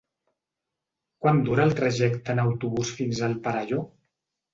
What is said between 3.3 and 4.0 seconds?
Perelló?